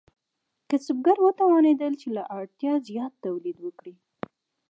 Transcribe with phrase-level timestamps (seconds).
[0.69, 3.93] کسبګر وتوانیدل چې له اړتیا زیات تولید وکړي.